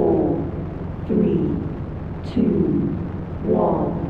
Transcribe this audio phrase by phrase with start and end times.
[0.00, 0.34] four,
[1.06, 1.36] three,
[2.32, 2.88] two,
[3.44, 4.08] one.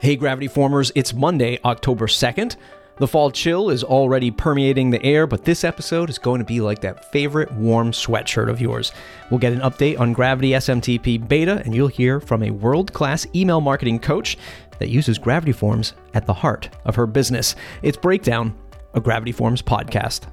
[0.00, 2.56] Hey, Gravity Formers, it's Monday, October 2nd.
[2.96, 6.60] The fall chill is already permeating the air, but this episode is going to be
[6.60, 8.92] like that favorite warm sweatshirt of yours.
[9.30, 13.26] We'll get an update on Gravity SMTP beta, and you'll hear from a world class
[13.34, 14.38] email marketing coach
[14.78, 17.54] that uses Gravity Forms at the heart of her business.
[17.82, 18.56] It's Breakdown,
[18.94, 20.26] a Gravity Forms podcast.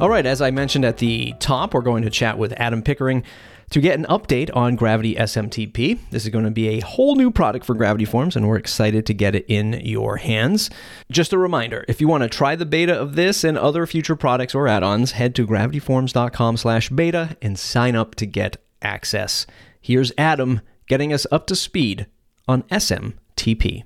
[0.00, 3.24] All right, as I mentioned at the top, we're going to chat with Adam Pickering
[3.70, 5.98] to get an update on Gravity SMTP.
[6.10, 9.06] This is going to be a whole new product for Gravity Forms, and we're excited
[9.06, 10.70] to get it in your hands.
[11.10, 14.16] Just a reminder, if you want to try the beta of this and other future
[14.16, 19.46] products or add-ons, head to gravityforms.com slash beta and sign up to get access.
[19.80, 22.06] Here's Adam getting us up to speed
[22.46, 23.84] on SMTP.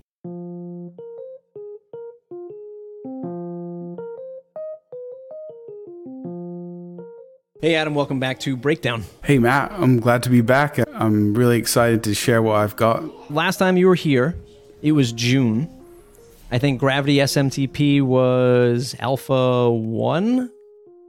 [7.62, 9.04] Hey, Adam, welcome back to Breakdown.
[9.22, 10.80] Hey, Matt, I'm glad to be back.
[10.94, 13.30] I'm really excited to share what I've got.
[13.30, 14.34] Last time you were here,
[14.82, 15.70] it was June.
[16.50, 20.50] I think Gravity SMTP was Alpha 1.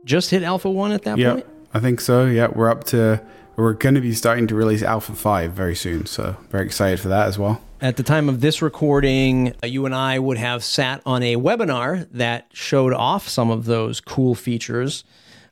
[0.05, 1.45] Just hit Alpha 1 at that Yeah, point?
[1.73, 2.25] I think so.
[2.27, 3.19] Yeah, we're up to,
[3.55, 6.05] we're going to be starting to release Alpha 5 very soon.
[6.05, 7.63] So, very excited for that as well.
[7.81, 11.35] At the time of this recording, uh, you and I would have sat on a
[11.35, 15.03] webinar that showed off some of those cool features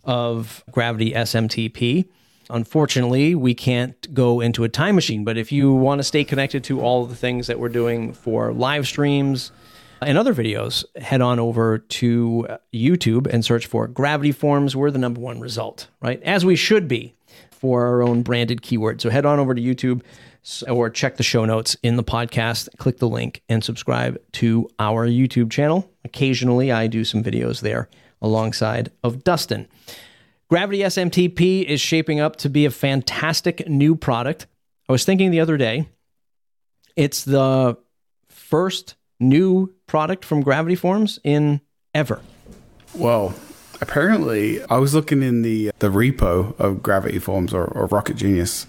[0.03, 2.07] of Gravity SMTP.
[2.49, 6.63] Unfortunately, we can't go into a time machine, but if you want to stay connected
[6.65, 9.51] to all the things that we're doing for live streams
[10.01, 14.75] and other videos, head on over to YouTube and search for Gravity Forms.
[14.75, 16.21] We're the number one result, right?
[16.23, 17.13] As we should be
[17.51, 18.99] for our own branded keyword.
[18.99, 20.01] So head on over to YouTube
[20.67, 25.07] or check the show notes in the podcast, click the link, and subscribe to our
[25.07, 25.89] YouTube channel.
[26.03, 27.87] Occasionally, I do some videos there
[28.21, 29.67] alongside of Dustin.
[30.49, 34.47] Gravity SMTP is shaping up to be a fantastic new product.
[34.89, 35.87] I was thinking the other day,
[36.95, 37.77] it's the
[38.27, 41.61] first new product from Gravity Forms in
[41.93, 42.21] ever.
[42.93, 43.33] Well,
[43.79, 48.67] apparently, I was looking in the the repo of Gravity Forms or, or Rocket Genius,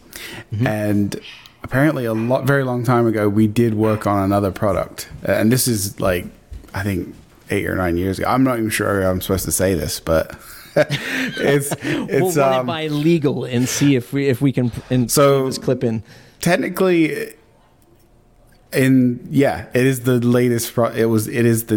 [0.53, 0.67] mm-hmm.
[0.67, 1.21] and
[1.65, 5.67] apparently, a lot very long time ago, we did work on another product, and this
[5.67, 6.27] is like
[6.75, 7.15] I think
[7.53, 8.29] eight or nine years ago.
[8.29, 10.39] I'm not even sure I'm supposed to say this, but
[10.77, 14.73] it's it's we'll run um, it by legal and see if we if we can
[14.91, 16.03] and So- this clip in.
[16.41, 17.35] technically
[18.73, 21.77] in yeah it is the latest pro- it was it is the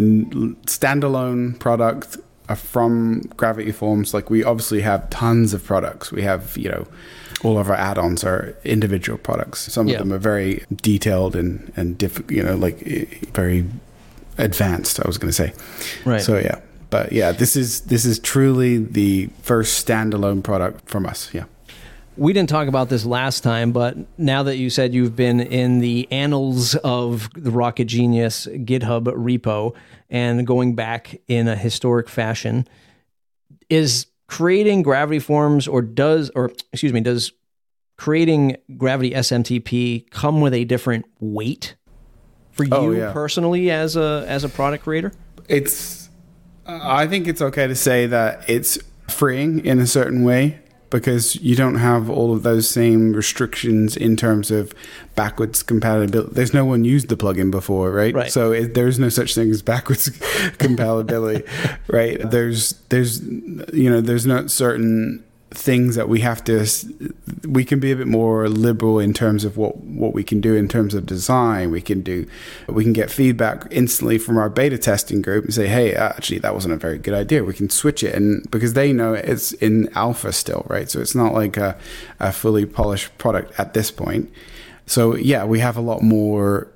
[0.66, 2.16] standalone product
[2.48, 6.86] uh, from gravity forms like we obviously have tons of products we have you know
[7.44, 9.96] all of our add-ons are individual products some Yeah.
[9.96, 12.78] of them are very detailed and and diff- you know like
[13.34, 13.66] very
[14.38, 15.52] advanced i was going to say.
[16.04, 16.20] Right.
[16.20, 16.60] so yeah.
[16.90, 21.44] But yeah this is this is truly the first standalone product from us yeah.
[22.18, 25.80] We didn't talk about this last time, but now that you said you've been in
[25.80, 29.74] the annals of the Rocket Genius GitHub repo
[30.08, 32.66] and going back in a historic fashion,
[33.68, 37.32] is creating gravity forms or does or excuse me, does
[37.96, 41.75] creating gravity SMTP come with a different weight
[42.56, 43.12] for oh, you Oh, yeah.
[43.12, 45.12] personally as a as a product creator?
[45.48, 46.08] it's
[46.66, 48.78] i think it's okay to say that it's
[49.08, 50.58] freeing in a certain way
[50.90, 54.72] because you don't have all of those same restrictions in terms of
[55.14, 58.32] backwards compatibility there's no one used the plugin before right, Right.
[58.32, 60.08] so it, there's no such thing as backwards
[60.58, 61.44] compatibility
[61.88, 63.20] right there's there's
[63.72, 66.66] you know there's not certain things that we have to
[67.46, 70.54] we can be a bit more liberal in terms of what what we can do
[70.56, 71.70] in terms of design.
[71.70, 72.26] We can do
[72.68, 76.52] we can get feedback instantly from our beta testing group and say hey actually that
[76.52, 77.44] wasn't a very good idea.
[77.44, 80.90] We can switch it and because they know it's in alpha still right?
[80.90, 81.78] So it's not like a,
[82.18, 84.30] a fully polished product at this point.
[84.86, 86.68] So yeah we have a lot more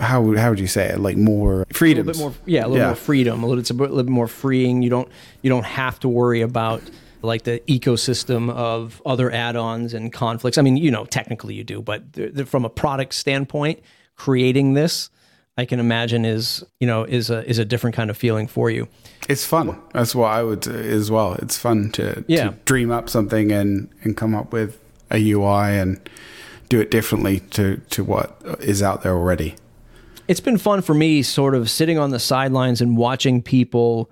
[0.00, 0.98] how would how would you say it?
[1.00, 2.86] Like more a freedoms little bit more yeah a little Yeah.
[2.86, 4.80] more freedom a little it's a bit- little bit more freeing.
[4.82, 5.08] You don't
[5.42, 6.82] you don't have to worry about
[7.22, 11.82] like the ecosystem of other add-ons and conflicts i mean you know technically you do
[11.82, 13.78] but th- th- from a product standpoint
[14.16, 15.10] creating this
[15.58, 18.70] i can imagine is you know is a is a different kind of feeling for
[18.70, 18.86] you
[19.28, 19.78] It's fun.
[19.92, 21.34] That's what I would say as well.
[21.34, 22.48] It's fun to, Yeah.
[22.50, 24.76] to dream up something and, and come up with
[25.10, 26.00] a UI and
[26.68, 29.54] do it differently to, to what is out there already.
[30.26, 34.10] it's been fun for me sort of sitting on the sidelines and watching people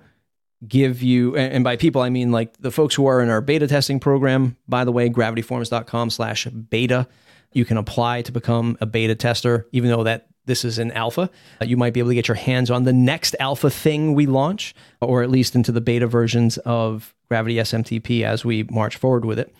[0.67, 3.67] give you and by people I mean like the folks who are in our beta
[3.67, 4.57] testing program.
[4.67, 7.07] By the way, gravityforms.com slash beta.
[7.53, 11.29] You can apply to become a beta tester, even though that this is an alpha.
[11.61, 14.75] You might be able to get your hands on the next alpha thing we launch,
[14.99, 19.39] or at least into the beta versions of Gravity SMTP as we march forward with
[19.39, 19.53] it.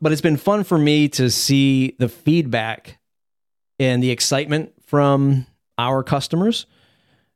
[0.00, 2.98] But it's been fun for me to see the feedback
[3.78, 5.46] and the excitement from
[5.78, 6.66] our customers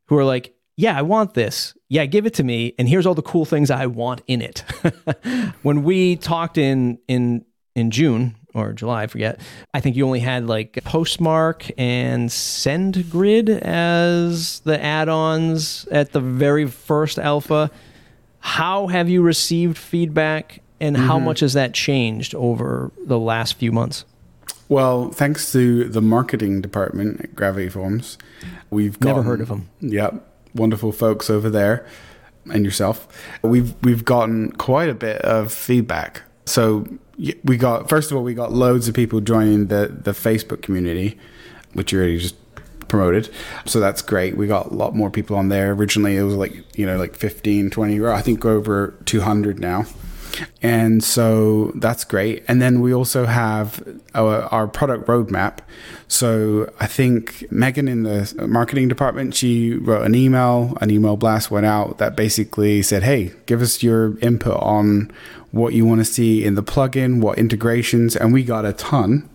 [0.09, 1.75] who are like, yeah, I want this.
[1.89, 2.75] Yeah, give it to me.
[2.79, 4.59] And here's all the cool things I want in it.
[5.63, 7.45] when we talked in in
[7.75, 9.41] in June or July, I forget,
[9.75, 16.67] I think you only had like Postmark and SendGrid as the add-ons at the very
[16.67, 17.71] first alpha.
[18.41, 21.27] How have you received feedback and how mm-hmm.
[21.27, 24.05] much has that changed over the last few months?
[24.69, 28.19] Well, thanks to the marketing department at Gravity Forms,
[28.71, 29.69] we've Never heard of them.
[29.81, 30.27] Yep,
[30.57, 31.87] wonderful folks over there,
[32.53, 33.07] and yourself.
[33.43, 36.23] We've we've gotten quite a bit of feedback.
[36.45, 36.87] So
[37.45, 41.19] we got first of all we got loads of people joining the the Facebook community,
[41.73, 42.37] which you already just
[42.89, 43.29] promoted.
[43.65, 44.37] So that's great.
[44.37, 45.73] We got a lot more people on there.
[45.73, 49.85] Originally it was like, you know, like 15, 20, or I think over 200 now.
[50.63, 52.45] And so that's great.
[52.49, 53.83] And then we also have
[54.15, 55.59] our, our product roadmap.
[56.09, 61.51] So I think Megan in the marketing department, she wrote an email, an email blast
[61.51, 65.13] went out that basically said, hey, give us your input on
[65.51, 68.15] what you want to see in the plugin, what integrations.
[68.15, 69.29] And we got a ton.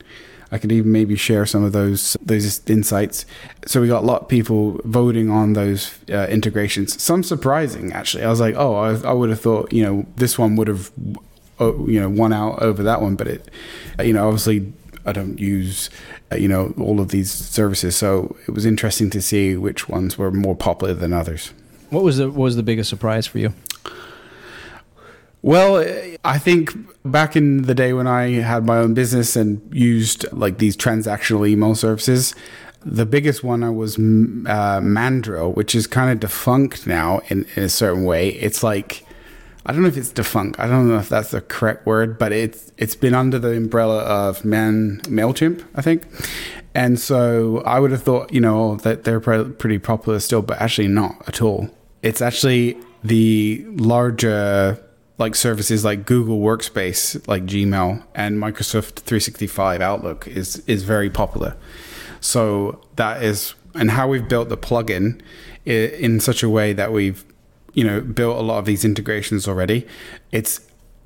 [0.51, 3.25] I could even maybe share some of those those insights.
[3.65, 7.01] So we got a lot of people voting on those uh, integrations.
[7.01, 8.23] Some surprising, actually.
[8.23, 10.91] I was like, oh, I, I would have thought, you know, this one would have,
[11.59, 13.15] uh, you know, won out over that one.
[13.15, 13.49] But it,
[13.97, 14.73] uh, you know, obviously,
[15.05, 15.89] I don't use,
[16.31, 17.95] uh, you know, all of these services.
[17.95, 21.53] So it was interesting to see which ones were more popular than others.
[21.91, 23.53] What was the what was the biggest surprise for you?
[25.41, 25.83] Well,
[26.23, 26.71] I think
[27.03, 31.47] back in the day when I had my own business and used like these transactional
[31.49, 32.35] email services,
[32.85, 37.63] the biggest one I was uh, Mandrill, which is kind of defunct now in, in
[37.63, 38.29] a certain way.
[38.29, 39.05] It's like
[39.65, 40.59] I don't know if it's defunct.
[40.59, 43.99] I don't know if that's the correct word, but it's it's been under the umbrella
[43.99, 46.03] of Man Mailchimp, I think.
[46.73, 50.59] And so I would have thought, you know, that they're pre- pretty popular still, but
[50.59, 51.69] actually not at all.
[52.01, 54.81] It's actually the larger
[55.17, 61.55] like services like Google Workspace, like Gmail and Microsoft 365 Outlook is is very popular.
[62.19, 65.21] So that is and how we've built the plugin
[65.65, 67.23] in such a way that we've
[67.73, 69.87] you know built a lot of these integrations already.
[70.31, 70.61] It's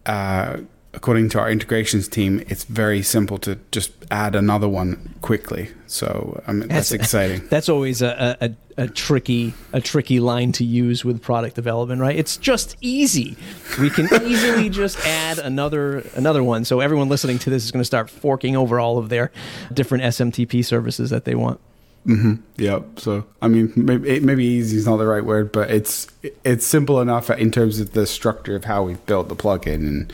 [0.06, 0.58] uh,
[0.96, 5.70] according to our integrations team, it's very simple to just add another one quickly.
[5.88, 7.48] So I mean, that's, exciting.
[7.50, 12.02] That's always a, a, a, a tricky a tricky line to use with product development,
[12.02, 12.16] right?
[12.16, 13.38] It's just easy.
[13.80, 16.66] We can easily just add another another one.
[16.66, 19.32] So everyone listening to this is going to start forking over all of their
[19.74, 21.60] different SMTP services that they want.
[22.06, 22.36] Mm-hmm.
[22.58, 23.00] Yep.
[23.00, 26.08] So I mean, maybe maybe easy is not the right word, but it's
[26.44, 30.14] it's simple enough in terms of the structure of how we've built the plugin and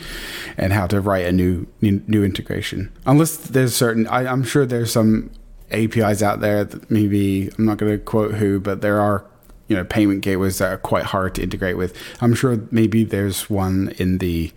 [0.57, 2.91] and how to write a new new, new integration.
[3.05, 5.31] Unless there's certain, I, I'm sure there's some
[5.71, 9.25] APIs out there that maybe I'm not going to quote who, but there are
[9.67, 11.95] you know payment gateways that are quite hard to integrate with.
[12.21, 14.51] I'm sure maybe there's one in the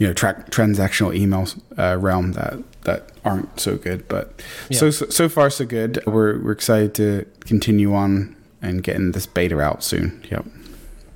[0.00, 4.42] you know track transactional emails uh, realm that that aren't so good but
[4.72, 9.26] so, so so far so good we're we're excited to continue on and getting this
[9.26, 10.44] beta out soon yep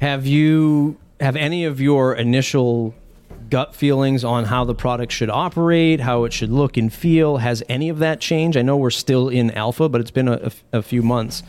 [0.00, 2.94] Have you have any of your initial
[3.50, 7.38] gut feelings on how the product should operate, how it should look and feel?
[7.38, 8.56] Has any of that changed?
[8.58, 11.42] I know we're still in alpha, but it's been a- a few months.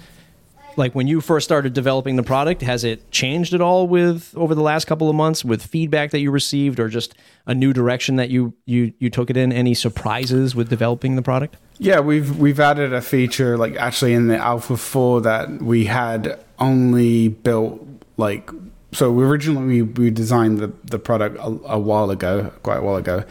[0.78, 4.54] Like when you first started developing the product, has it changed at all with over
[4.56, 7.16] the last couple of months with feedback that you received or just
[7.46, 9.52] a new direction that you you you took it in?
[9.52, 11.58] Any surprises with developing the product?
[11.78, 16.40] yeah we've we've added a feature like actually in the alpha 4 that we had
[16.60, 17.86] only built
[18.18, 18.50] like
[18.92, 22.96] so originally we, we designed the, the product a, a while ago quite a while
[22.96, 23.24] ago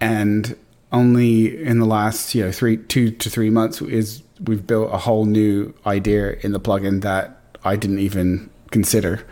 [0.00, 0.56] and
[0.92, 4.98] only in the last you know three two to three months is we've built a
[4.98, 9.24] whole new idea in the plugin that i didn't even consider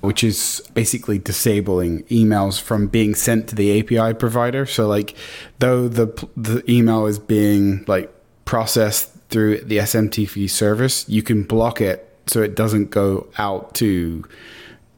[0.00, 4.64] which is basically disabling emails from being sent to the API provider.
[4.64, 5.16] So like
[5.58, 8.12] though the the email is being like
[8.44, 14.24] processed through the SMTP service, you can block it so it doesn't go out to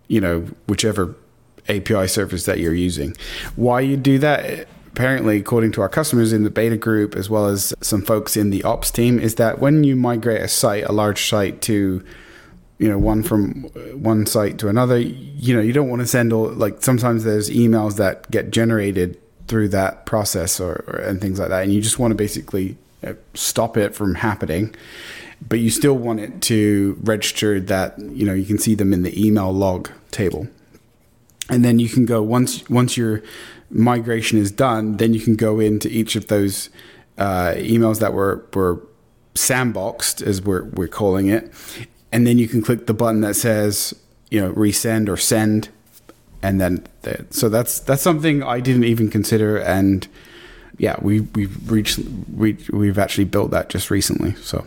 [0.08, 1.14] you know whichever
[1.68, 3.16] API service that you're using.
[3.56, 7.46] Why you do that apparently according to our customers in the beta group as well
[7.46, 10.92] as some folks in the ops team is that when you migrate a site, a
[10.92, 12.04] large site to
[12.78, 16.32] you know one from one site to another you know, you don't want to send
[16.32, 19.20] all like sometimes there's emails that get generated
[19.50, 22.78] through that process or, or and things like that, and you just want to basically
[23.06, 24.74] uh, stop it from happening.
[25.46, 29.02] But you still want it to register that you know you can see them in
[29.02, 30.48] the email log table,
[31.48, 33.22] and then you can go once once your
[33.70, 36.70] migration is done, then you can go into each of those
[37.18, 38.80] uh, emails that were were
[39.34, 41.52] sandboxed, as we're we're calling it,
[42.12, 43.94] and then you can click the button that says
[44.30, 45.68] you know resend or send.
[46.42, 49.58] And then the, so that's that's something I didn't even consider.
[49.58, 50.08] And
[50.80, 52.00] yeah we we've reached
[52.34, 54.66] we, we've actually built that just recently so.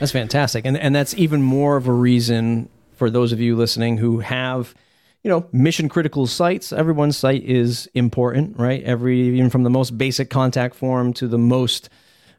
[0.00, 0.64] That's fantastic.
[0.64, 4.74] And and that's even more of a reason for those of you listening who have
[5.22, 9.98] you know mission critical sites everyone's site is important right every even from the most
[9.98, 11.88] basic contact form to the most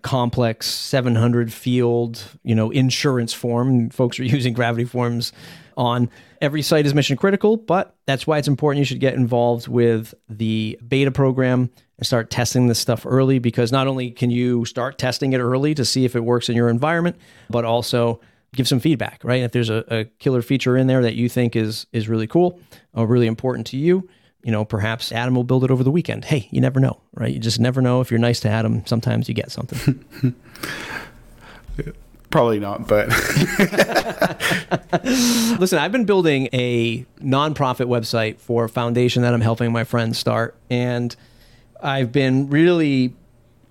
[0.01, 5.33] complex 700 field you know insurance form folks are using gravity forms
[5.79, 6.09] on.
[6.41, 10.13] Every site is mission critical, but that's why it's important you should get involved with
[10.27, 14.97] the beta program and start testing this stuff early because not only can you start
[14.97, 17.15] testing it early to see if it works in your environment,
[17.49, 18.19] but also
[18.55, 19.43] give some feedback, right?
[19.43, 22.59] If there's a, a killer feature in there that you think is is really cool
[22.93, 24.09] or really important to you,
[24.43, 26.25] you know, perhaps Adam will build it over the weekend.
[26.25, 27.33] Hey, you never know, right?
[27.33, 28.01] You just never know.
[28.01, 30.03] If you're nice to Adam, sometimes you get something.
[32.29, 33.07] Probably not, but
[35.59, 40.19] listen, I've been building a nonprofit website for a foundation that I'm helping my friends
[40.19, 41.15] start, and
[41.81, 43.15] I've been really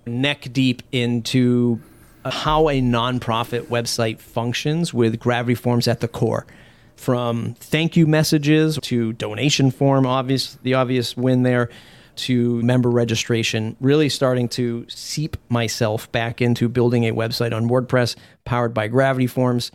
[0.07, 1.81] neck deep into
[2.29, 6.47] Uh, how a nonprofit website functions with Gravity Forms at the core.
[6.95, 11.71] From thank you messages to donation form, obvious the obvious win there
[12.17, 18.15] to member registration, really starting to seep myself back into building a website on WordPress
[18.45, 19.71] powered by Gravity Forms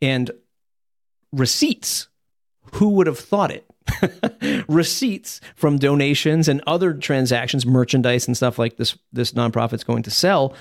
[0.00, 0.32] and
[1.30, 2.08] receipts.
[2.74, 3.64] Who would have thought it?
[4.68, 10.10] receipts from donations and other transactions, merchandise and stuff like this this nonprofit's going to
[10.10, 10.54] sell.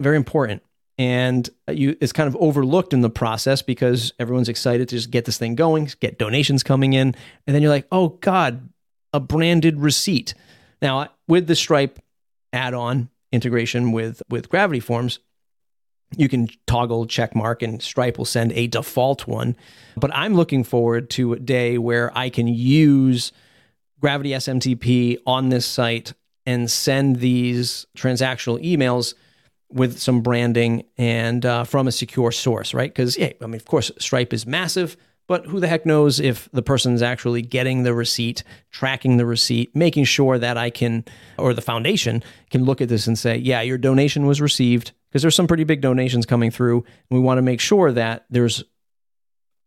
[0.00, 0.62] Very important.
[0.98, 5.26] And you, it's kind of overlooked in the process because everyone's excited to just get
[5.26, 7.14] this thing going, get donations coming in,
[7.46, 8.68] and then you're like, "Oh God,
[9.12, 10.34] a branded receipt.
[10.82, 12.00] Now, with the Stripe
[12.52, 15.20] add-on integration with with Gravity Forms,
[16.16, 19.56] you can toggle check mark and Stripe will send a default one.
[19.96, 23.32] But I'm looking forward to a day where I can use
[24.00, 26.12] Gravity SMTP on this site
[26.46, 29.14] and send these transactional emails
[29.70, 32.90] with some branding and uh, from a secure source, right?
[32.90, 34.96] Because yeah, I mean, of course, Stripe is massive.
[35.26, 39.76] But who the heck knows if the person's actually getting the receipt, tracking the receipt,
[39.76, 41.04] making sure that I can,
[41.36, 45.20] or the foundation can look at this and say, yeah, your donation was received, because
[45.20, 46.78] there's some pretty big donations coming through.
[46.78, 48.64] And we want to make sure that there's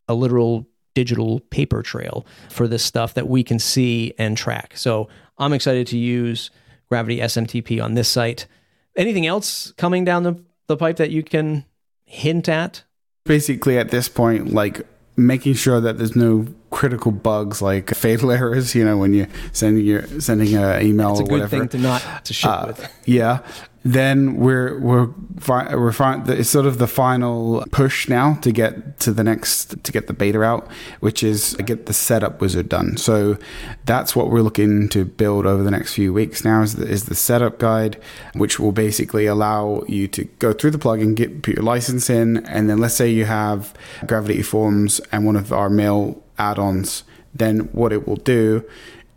[0.08, 4.75] a literal digital paper trail for this stuff that we can see and track.
[4.75, 6.50] So I'm excited to use
[6.89, 8.48] Gravity SMTP on this site.
[8.95, 10.36] Anything else coming down the,
[10.67, 11.65] the pipe that you can
[12.05, 12.83] hint at?
[13.25, 18.74] Basically, at this point, like making sure that there's no critical bugs like fatal errors.
[18.75, 21.60] You know, when you're sending your sending an email It's a or good whatever.
[21.60, 22.91] thing to not to ship Uh, with.
[23.05, 23.39] yeah.
[23.83, 25.09] Then we're we're
[25.47, 29.91] we're fi- it's sort of the final push now to get to the next to
[29.91, 30.67] get the beta out,
[31.00, 32.97] which is get the setup wizard done.
[32.97, 33.39] So
[33.85, 36.45] that's what we're looking to build over the next few weeks.
[36.45, 38.00] Now is the, is the setup guide,
[38.33, 42.45] which will basically allow you to go through the plugin, get put your license in,
[42.45, 43.73] and then let's say you have
[44.05, 47.03] Gravity Forms and one of our mail add-ons.
[47.33, 48.63] Then what it will do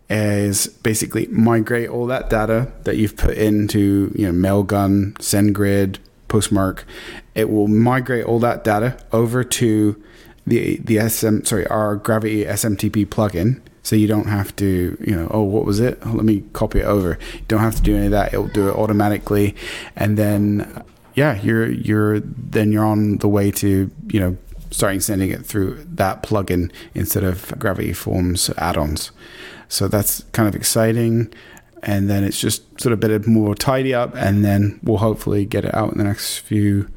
[0.09, 5.97] is basically migrate all that data that you've put into you know mailgun sendgrid
[6.27, 6.85] postmark.
[7.33, 10.01] It will migrate all that data over to
[10.45, 13.61] the the sm sorry our gravity smtp plugin.
[13.83, 16.05] So you don't have to you know oh what was it?
[16.05, 17.17] Let me copy it over.
[17.33, 18.33] You don't have to do any of that.
[18.33, 19.55] It'll do it automatically.
[19.95, 20.83] And then
[21.15, 24.37] yeah you're you're then you're on the way to you know
[24.71, 29.11] starting sending it through that plugin instead of gravity forms add-ons
[29.67, 31.33] so that's kind of exciting.
[31.83, 34.97] And then it's just sort of a bit of more tidy up, and then we'll
[34.97, 36.89] hopefully get it out in the next few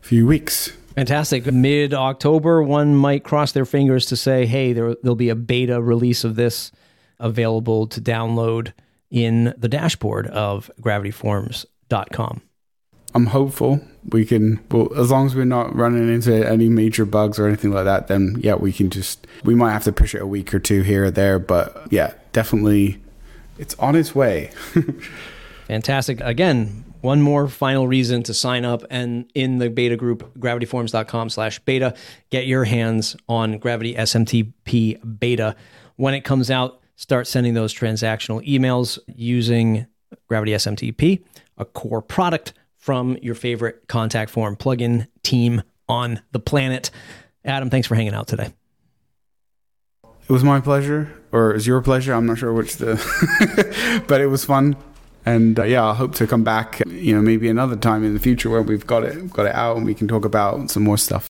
[0.00, 0.72] few weeks.
[0.94, 1.46] Fantastic.
[1.46, 5.80] Mid October, one might cross their fingers to say, hey, there, there'll be a beta
[5.80, 6.72] release of this
[7.18, 8.72] available to download
[9.10, 12.42] in the dashboard of gravityforms.com.
[13.14, 14.60] I'm hopeful we can.
[14.70, 18.08] Well, as long as we're not running into any major bugs or anything like that,
[18.08, 19.26] then yeah, we can just.
[19.44, 22.14] We might have to push it a week or two here or there, but yeah,
[22.32, 23.00] definitely,
[23.58, 24.50] it's on its way.
[25.66, 26.20] Fantastic.
[26.20, 31.58] Again, one more final reason to sign up and in the beta group gravityforms.com slash
[31.60, 31.94] beta
[32.30, 35.56] get your hands on gravity smtp beta
[35.96, 39.86] when it comes out start sending those transactional emails using
[40.28, 41.22] gravity smtp
[41.56, 44.56] a core product from your favorite contact form.
[44.56, 46.90] Plugin team on the planet.
[47.44, 48.52] Adam thanks for hanging out today.
[50.02, 52.12] It was my pleasure or was your pleasure?
[52.14, 54.76] I'm not sure which the but it was fun.
[55.26, 58.20] And uh, yeah, I hope to come back, you know, maybe another time in the
[58.20, 60.96] future where we've got it got it out and we can talk about some more
[60.98, 61.29] stuff.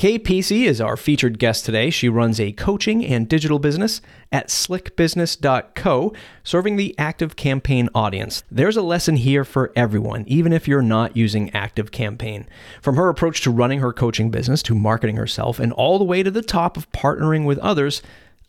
[0.00, 1.90] Kay Peacey is our featured guest today.
[1.90, 4.00] She runs a coaching and digital business
[4.32, 8.42] at slickbusiness.co, serving the Active Campaign audience.
[8.50, 12.48] There's a lesson here for everyone, even if you're not using Active Campaign.
[12.80, 16.22] From her approach to running her coaching business to marketing herself, and all the way
[16.22, 18.00] to the top of partnering with others,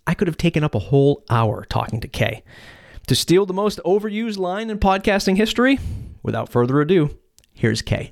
[0.08, 2.46] I could have taken up a whole hour talking to Kay.
[3.08, 5.80] To steal the most overused line in podcasting history,
[6.24, 7.18] without further ado,
[7.52, 8.10] here's Kay.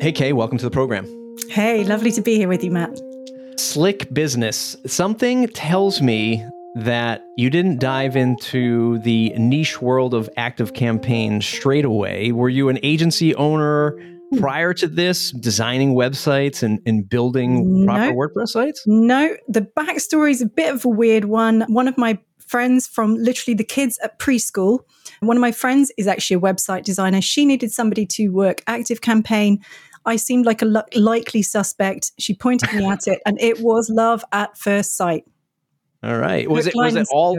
[0.00, 1.06] Hey, Kay, welcome to the program.
[1.50, 2.98] Hey, lovely to be here with you, Matt.
[3.56, 4.74] Slick business.
[4.86, 6.42] Something tells me
[6.74, 12.32] that you didn't dive into the niche world of active campaigns straight away.
[12.32, 13.94] Were you an agency owner?
[14.38, 18.84] prior to this designing websites and, and building proper no, WordPress sites?
[18.86, 21.62] No, the backstory is a bit of a weird one.
[21.62, 24.84] One of my friends from literally the kids at preschool,
[25.20, 27.20] one of my friends is actually a website designer.
[27.20, 29.62] She needed somebody to work Active Campaign.
[30.06, 32.12] I seemed like a likely suspect.
[32.18, 35.24] She pointed me at it, and it was love at first sight.
[36.02, 36.48] All right.
[36.48, 37.38] Was it was it all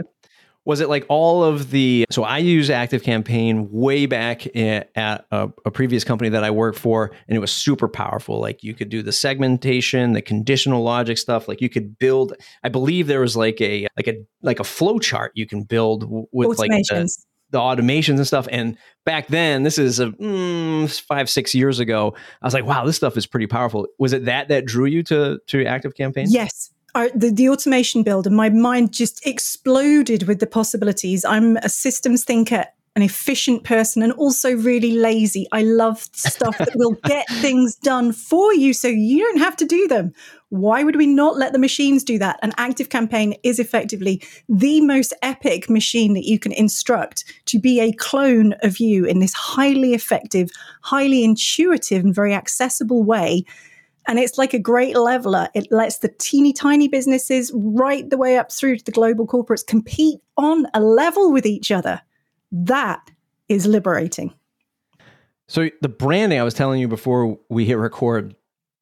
[0.64, 5.26] was it like all of the so i use active campaign way back eh, at
[5.30, 8.74] a, a, previous company that i worked for and it was super powerful like you
[8.74, 13.20] could do the segmentation the conditional logic stuff like you could build i believe there
[13.20, 17.08] was like a like a like a flow chart you can build with like the,
[17.52, 18.48] the automations and stuff.
[18.50, 22.84] And back then this is a mm, five six years ago i was like wow
[22.84, 23.86] this stuff is pretty powerful.
[23.98, 26.26] Was it that that drew you to to active campaign?
[26.28, 26.70] Yes.
[26.94, 31.24] The, the automation builder, my mind just exploded with the possibilities.
[31.24, 35.46] I'm a systems thinker, an efficient person, and also really lazy.
[35.52, 39.64] I love stuff that will get things done for you so you don't have to
[39.64, 40.12] do them.
[40.50, 42.38] Why would we not let the machines do that?
[42.42, 47.80] An active campaign is effectively the most epic machine that you can instruct to be
[47.80, 50.50] a clone of you in this highly effective,
[50.82, 53.44] highly intuitive, and very accessible way
[54.06, 55.48] and it's like a great leveler.
[55.54, 59.66] It lets the teeny tiny businesses right the way up through to the global corporates
[59.66, 62.00] compete on a level with each other.
[62.52, 63.10] That
[63.48, 64.32] is liberating.
[65.48, 68.36] So the branding I was telling you before we hit record.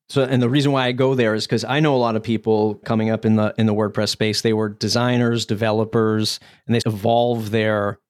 [0.09, 2.23] So and the reason why I go there is because I know a lot of
[2.23, 4.43] people coming up in the in the WordPress space.
[4.43, 8.01] They were designers, developers, and they evolve their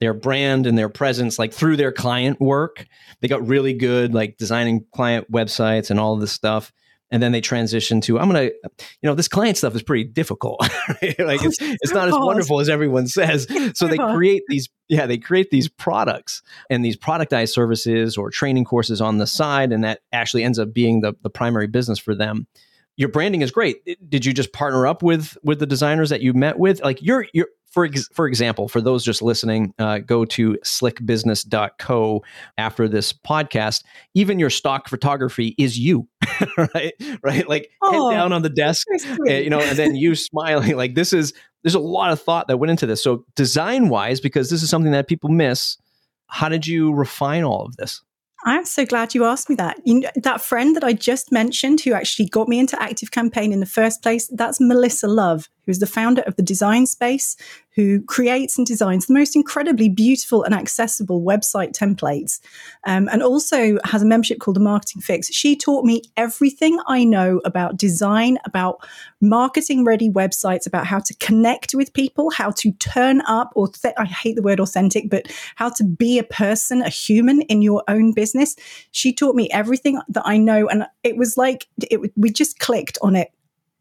[0.00, 2.86] their brand and their presence like through their client work.
[3.20, 6.72] They got really good like designing client websites and all this stuff.
[7.16, 8.50] And then they transition to I'm gonna, you
[9.04, 10.60] know, this client stuff is pretty difficult.
[11.02, 11.18] Right?
[11.18, 13.46] Like it's it's not as wonderful as everyone says.
[13.72, 18.66] So they create these, yeah, they create these products and these productized services or training
[18.66, 22.14] courses on the side, and that actually ends up being the the primary business for
[22.14, 22.46] them
[22.96, 23.76] your branding is great.
[24.08, 26.82] Did you just partner up with with the designers that you met with?
[26.82, 32.22] Like you're you're for ex- for example, for those just listening, uh, go to slickbusiness.co
[32.56, 33.84] after this podcast.
[34.14, 36.08] Even your stock photography is you,
[36.56, 36.94] right?
[37.22, 38.86] Right, like oh, head down on the desk,
[39.28, 40.74] uh, you know, and then you smiling.
[40.74, 43.02] Like this is there's a lot of thought that went into this.
[43.02, 45.76] So design wise, because this is something that people miss.
[46.28, 48.02] How did you refine all of this?
[48.46, 49.80] I'm so glad you asked me that.
[49.84, 53.52] You know, that friend that I just mentioned who actually got me into Active Campaign
[53.52, 57.36] in the first place, that's Melissa Love, who's the founder of the Design Space,
[57.76, 62.40] who creates and designs the most incredibly beautiful and accessible website templates,
[62.84, 65.30] um, and also has a membership called the Marketing Fix.
[65.32, 68.78] She taught me everything I know about design, about
[69.20, 73.94] marketing ready websites, about how to connect with people, how to turn up, or th-
[73.98, 77.82] I hate the word authentic, but how to be a person, a human in your
[77.88, 78.56] own business.
[78.92, 82.96] She taught me everything that I know, and it was like it, we just clicked
[83.02, 83.32] on it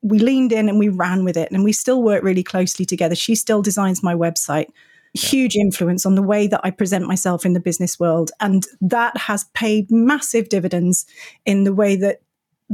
[0.06, 3.15] we leaned in and we ran with it and we still work really closely together.
[3.15, 4.68] She still designs my website.
[5.15, 5.30] Yeah.
[5.30, 8.30] Huge influence on the way that I present myself in the business world.
[8.39, 11.08] And that has paid massive dividends
[11.46, 12.22] in the way that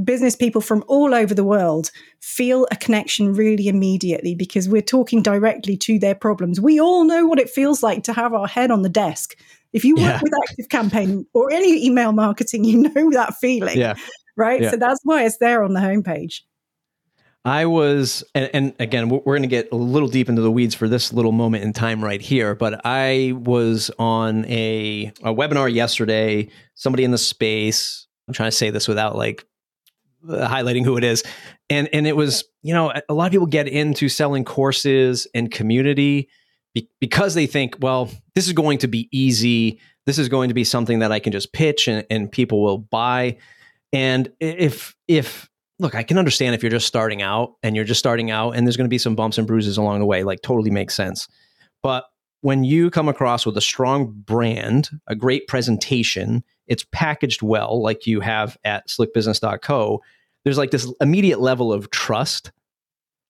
[0.03, 5.21] business people from all over the world feel a connection really immediately because we're talking
[5.21, 6.59] directly to their problems.
[6.59, 9.37] We all know what it feels like to have our head on the desk.
[9.71, 10.19] If you work yeah.
[10.21, 13.77] with Active Campaign or any email marketing, you know that feeling.
[13.77, 13.95] Yeah.
[14.35, 14.61] Right.
[14.61, 14.71] Yeah.
[14.71, 16.41] So that's why it's there on the homepage.
[17.43, 20.75] I was, and, and again, we're going to get a little deep into the weeds
[20.75, 22.53] for this little moment in time right here.
[22.53, 26.49] But I was on a, a webinar yesterday.
[26.75, 28.05] Somebody in the space.
[28.27, 29.45] I'm trying to say this without like
[30.25, 31.23] highlighting who it is,
[31.69, 35.51] and and it was you know a lot of people get into selling courses and
[35.51, 36.29] community
[36.73, 39.79] be, because they think well this is going to be easy.
[40.05, 42.77] This is going to be something that I can just pitch and, and people will
[42.77, 43.37] buy.
[43.93, 45.49] And if if
[45.81, 48.65] look, I can understand if you're just starting out and you're just starting out and
[48.65, 51.27] there's going to be some bumps and bruises along the way, like totally makes sense.
[51.81, 52.05] But
[52.41, 58.05] when you come across with a strong brand, a great presentation, it's packaged well, like
[58.05, 60.01] you have at slickbusiness.co,
[60.43, 62.51] there's like this immediate level of trust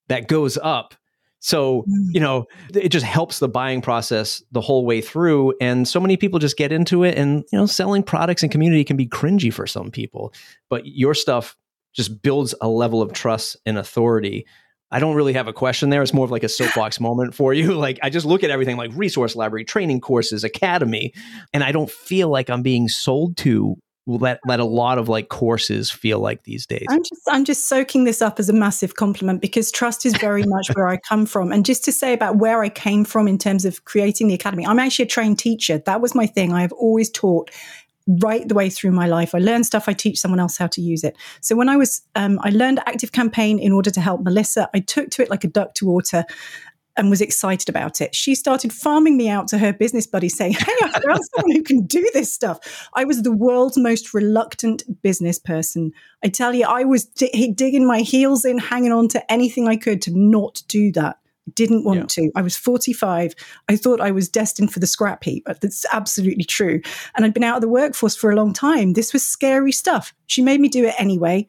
[0.09, 0.93] that goes up.
[1.39, 2.13] So, mm.
[2.13, 5.55] you know, it just helps the buying process the whole way through.
[5.59, 7.17] And so many people just get into it.
[7.17, 10.33] And, you know, selling products and community can be cringy for some people.
[10.69, 11.57] But your stuff
[11.93, 14.45] just builds a level of trust and authority.
[14.91, 16.01] I don't really have a question there.
[16.01, 17.73] It's more of like a soapbox moment for you.
[17.81, 21.13] Like I just look at everything like resource library, training courses, academy,
[21.53, 23.77] and I don't feel like I'm being sold to
[24.07, 26.85] let let a lot of like courses feel like these days.
[26.89, 30.43] I'm just I'm just soaking this up as a massive compliment because trust is very
[30.43, 31.51] much where I come from.
[31.51, 34.65] And just to say about where I came from in terms of creating the academy,
[34.65, 35.77] I'm actually a trained teacher.
[35.77, 36.51] That was my thing.
[36.51, 37.51] I have always taught
[38.07, 39.35] right the way through my life.
[39.35, 41.15] I learn stuff, I teach someone else how to use it.
[41.41, 44.69] So when I was, um, I learned Active Campaign in order to help Melissa.
[44.73, 46.25] I took to it like a duck to water
[46.97, 48.13] and was excited about it.
[48.13, 51.63] She started farming me out to her business buddy saying, Hey, I found someone who
[51.63, 52.89] can do this stuff.
[52.93, 55.93] I was the world's most reluctant business person.
[56.23, 59.77] I tell you, I was d- digging my heels in, hanging on to anything I
[59.77, 61.17] could to not do that
[61.55, 62.25] didn't want yeah.
[62.25, 62.31] to.
[62.35, 63.33] I was 45.
[63.69, 65.45] I thought I was destined for the scrap heap.
[65.45, 66.81] That's absolutely true.
[67.15, 68.93] And I'd been out of the workforce for a long time.
[68.93, 70.13] This was scary stuff.
[70.27, 71.47] She made me do it anyway.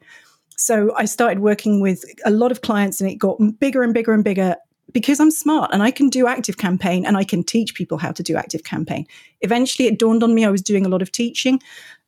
[0.57, 4.13] So I started working with a lot of clients and it got bigger and bigger
[4.13, 4.55] and bigger
[4.91, 8.11] because I'm smart and I can do active campaign and I can teach people how
[8.11, 9.07] to do active campaign.
[9.41, 11.59] Eventually it dawned on me I was doing a lot of teaching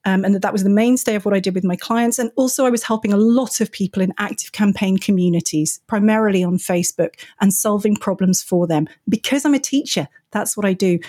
[0.06, 2.20] um, and that that was the mainstay of what I did with my clients.
[2.20, 6.58] And also, I was helping a lot of people in active campaign communities, primarily on
[6.58, 10.08] Facebook, and solving problems for them because I'm a teacher.
[10.32, 11.00] That's what I do.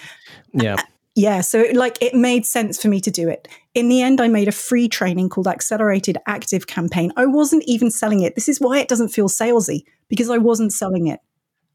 [0.53, 0.77] Yeah.
[1.19, 3.49] Yeah, so like it made sense for me to do it.
[3.73, 7.11] In the end, I made a free training called Accelerated Active Campaign.
[7.17, 8.35] I wasn't even selling it.
[8.35, 11.21] This is why it doesn't feel salesy because I wasn't selling it.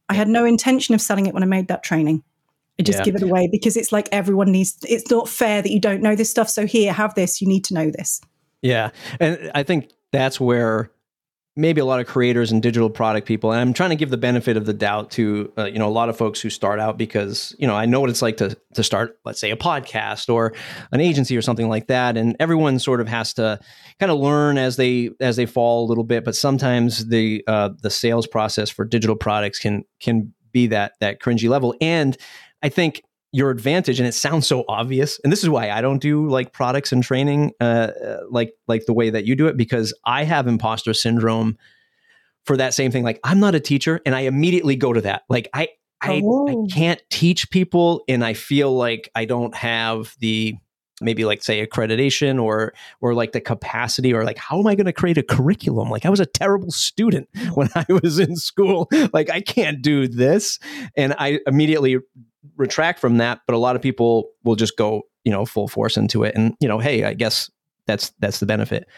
[0.08, 2.22] I had no intention of selling it when I made that training.
[2.78, 3.04] I just yeah.
[3.04, 6.16] give it away because it's like everyone needs it's not fair that you don't know
[6.16, 6.48] this stuff.
[6.48, 7.40] So here have this.
[7.40, 8.20] You need to know this.
[8.62, 8.90] Yeah.
[9.20, 10.90] And i think that's where
[11.56, 14.16] maybe a lot of creators and digital product people and i'm trying to give the
[14.16, 16.96] benefit of the doubt to uh, you know a lot of folks who start out
[16.96, 20.32] because you know i know what it's like to to start let's say a podcast
[20.32, 20.54] or
[20.92, 22.16] an agency or something like that.
[22.16, 23.58] And everyone sort of has to
[23.98, 26.24] kind of learn as they as they fall a little bit.
[26.24, 31.20] But sometimes the uh, the sales process for digital products can can be that that
[31.20, 31.74] cringy level.
[31.80, 32.16] And
[32.62, 33.02] I think
[33.34, 36.52] your advantage and it sounds so obvious and this is why i don't do like
[36.52, 40.22] products and training uh, uh, like like the way that you do it because i
[40.22, 41.56] have imposter syndrome
[42.44, 43.04] for that same thing.
[43.04, 45.22] Like i'm not a teacher and i immediately go to that.
[45.28, 45.68] Like i
[46.04, 46.48] I, oh.
[46.48, 50.56] I can't teach people and i feel like i don't have the
[51.00, 54.86] maybe like say accreditation or or like the capacity or like how am i going
[54.86, 55.90] to create a curriculum?
[55.90, 58.88] Like i was a terrible student when i was in school.
[59.12, 60.58] Like i can't do this.
[60.96, 61.98] And i immediately
[62.56, 65.96] retract from that, but a lot of people will just go, you know, full force
[65.96, 66.34] into it.
[66.34, 67.50] And, you know, hey, I guess
[67.86, 68.88] that's that's the benefit.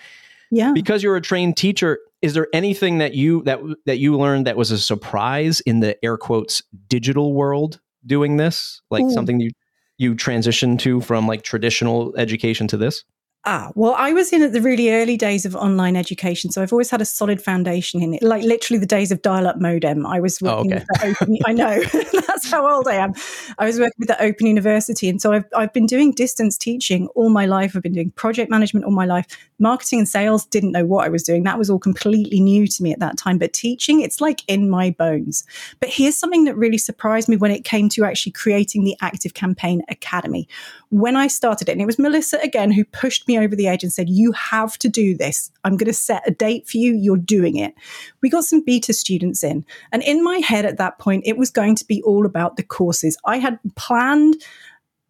[0.51, 0.73] Yeah.
[0.73, 4.57] Because you're a trained teacher, is there anything that you that that you learned that
[4.57, 8.81] was a surprise in the air quotes digital world doing this?
[8.91, 9.13] Like Ooh.
[9.13, 9.51] something you
[9.99, 13.05] you transitioned to from like traditional education to this?
[13.47, 16.73] Ah, well, I was in at the really early days of online education, so I've
[16.73, 18.23] always had a solid foundation in it.
[18.23, 20.07] Like literally the days of dial-up modem.
[20.07, 21.09] I was working oh, okay.
[21.11, 21.39] with the open.
[21.47, 21.83] I know
[22.27, 23.13] that's how old I am.
[23.59, 27.09] I was working with the Open University, and so I've I've been doing distance teaching
[27.09, 27.77] all my life.
[27.77, 29.27] I've been doing project management all my life.
[29.59, 31.43] Marketing and sales didn't know what I was doing.
[31.43, 33.37] That was all completely new to me at that time.
[33.37, 35.45] But teaching, it's like in my bones.
[35.81, 39.35] But here's something that really surprised me when it came to actually creating the Active
[39.35, 40.49] Campaign Academy.
[40.89, 43.83] When I started it, and it was Melissa again who pushed me over the edge
[43.83, 45.51] and said, You have to do this.
[45.65, 46.95] I'm going to set a date for you.
[46.95, 47.75] You're doing it.
[48.21, 49.65] We got some beta students in.
[49.93, 52.63] And in my head at that point, it was going to be all about the
[52.63, 53.17] courses.
[53.25, 54.37] I had planned,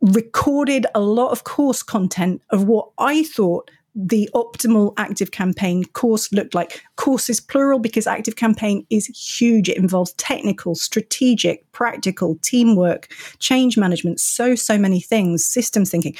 [0.00, 6.32] recorded a lot of course content of what I thought the optimal active campaign course
[6.32, 6.82] looked like.
[6.96, 9.68] Courses plural because active campaign is huge.
[9.68, 13.08] It involves technical, strategic, practical, teamwork,
[13.38, 16.16] change management, so, so many things, systems thinking.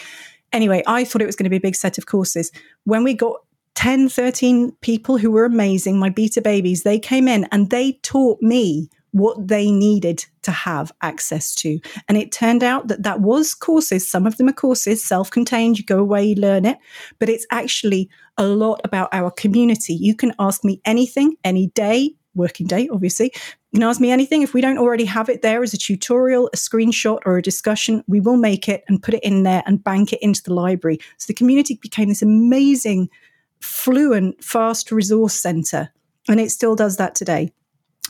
[0.55, 2.53] Anyway, I thought it was going to be a big set of courses.
[2.85, 3.41] When we got
[3.75, 8.41] 10, 13 people who were amazing, my beta babies, they came in and they taught
[8.41, 11.81] me what they needed to have access to.
[12.09, 14.09] And it turned out that that was courses.
[14.09, 16.79] Some of them are courses, self contained, you go away, you learn it.
[17.19, 19.95] But it's actually a lot about our community.
[19.95, 23.33] You can ask me anything, any day, working day, obviously.
[23.75, 24.43] You can ask me anything.
[24.43, 28.05] If we don't already have it there as a tutorial, a screenshot, or a discussion,
[28.07, 31.01] we will make it and put it in there and bank it into the library.
[31.19, 33.09] So the community became this amazing,
[33.59, 35.93] fluent, fast resource center.
[36.29, 37.53] And it still does that today.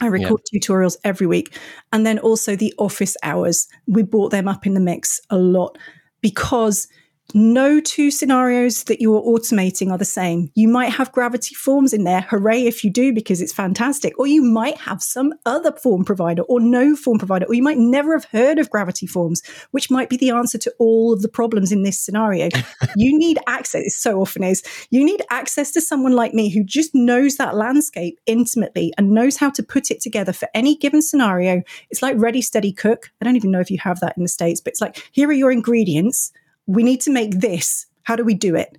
[0.03, 1.59] I record tutorials every week.
[1.95, 3.67] And then also the office hours.
[3.87, 5.79] We brought them up in the mix a lot
[6.21, 6.89] because
[7.35, 10.53] no two scenarios that you're automating are the same.
[10.55, 12.21] You might have gravity forms in there.
[12.21, 14.17] Hooray if you do, because it's fantastic.
[14.19, 17.77] Or you might have some other form provider or no form provider, or you might
[17.77, 19.43] never have heard of gravity forms,
[19.73, 22.49] which might be the answer to all of the problems in this scenario.
[22.97, 24.63] you need access, it so often is.
[24.91, 29.37] You need access to someone like me who just knows that landscape intimately and knows
[29.37, 31.63] how to put it together for any given scenario.
[31.91, 33.11] It's like ready, steady, cook.
[33.21, 35.29] I don't even know if you have that in the States, but it's like, here
[35.29, 36.33] are your ingredients
[36.67, 37.87] we need to make this.
[38.05, 38.79] How do we do it?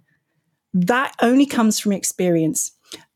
[0.74, 2.72] That only comes from experience.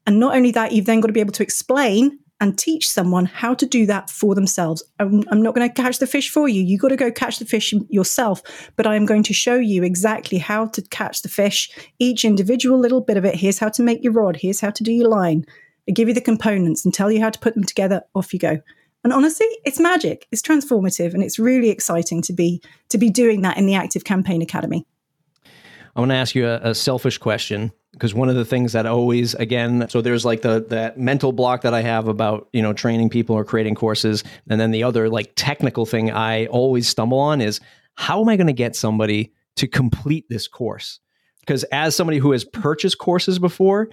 [0.08, 3.26] And not only that, you've then got to be able to explain and teach someone
[3.26, 4.82] how to do that for themselves.
[5.00, 6.64] I'm, I'm not going to catch the fish for you.
[6.64, 9.84] You've got to go catch the fish yourself, but I am going to show you
[9.84, 13.36] exactly how to catch the fish, each individual little bit of it.
[13.36, 14.38] Here's how to make your rod.
[14.38, 15.46] Here's how to do your line.
[15.88, 18.04] I give you the components and tell you how to put them together.
[18.16, 18.62] Off you go.
[19.04, 20.28] And honestly, it's magic.
[20.32, 24.04] It's transformative and it's really exciting to be to be doing that in the Active
[24.04, 24.86] Campaign Academy.
[25.96, 28.86] I want to ask you a, a selfish question because one of the things that
[28.86, 32.74] always again so there's like the that mental block that I have about, you know,
[32.74, 37.20] training people or creating courses and then the other like technical thing I always stumble
[37.20, 37.60] on is
[37.96, 41.00] how am I going to get somebody to complete this course?
[41.42, 43.90] Because as somebody who has purchased courses before,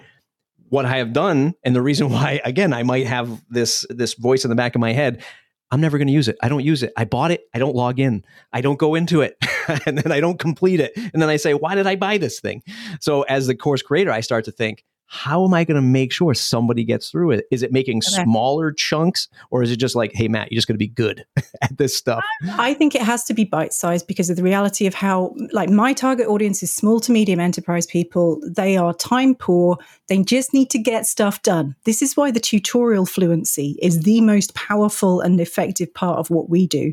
[0.68, 4.44] what I have done, and the reason why, again, I might have this this voice
[4.44, 5.24] in the back of my head.
[5.72, 6.36] I'm never going to use it.
[6.40, 6.92] I don't use it.
[6.96, 7.42] I bought it.
[7.52, 8.24] I don't log in.
[8.52, 9.36] I don't go into it.
[9.86, 10.92] and then I don't complete it.
[10.96, 12.62] And then I say, why did I buy this thing?
[13.00, 16.12] So as the course creator, I start to think, how am I going to make
[16.12, 17.46] sure somebody gets through it?
[17.50, 18.24] Is it making okay.
[18.24, 21.24] smaller chunks or is it just like, hey, Matt, you're just going to be good
[21.62, 22.24] at this stuff?
[22.58, 25.70] I think it has to be bite sized because of the reality of how, like,
[25.70, 28.40] my target audience is small to medium enterprise people.
[28.46, 29.78] They are time poor.
[30.08, 31.76] They just need to get stuff done.
[31.84, 36.50] This is why the tutorial fluency is the most powerful and effective part of what
[36.50, 36.92] we do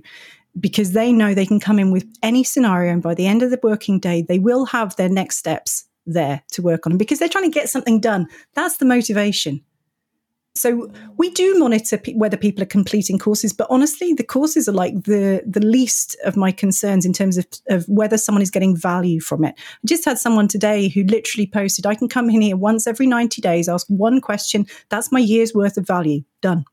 [0.60, 3.50] because they know they can come in with any scenario and by the end of
[3.50, 7.30] the working day, they will have their next steps there to work on because they're
[7.30, 8.28] trying to get something done.
[8.54, 9.62] That's the motivation.
[10.56, 14.74] So we do monitor p- whether people are completing courses, but honestly, the courses are
[14.74, 18.78] like the the least of my concerns in terms of, of whether someone is getting
[18.78, 19.56] value from it.
[19.58, 23.08] I just had someone today who literally posted, "I can come in here once every
[23.08, 24.68] ninety days, ask one question.
[24.90, 26.22] That's my year's worth of value.
[26.42, 26.66] Done."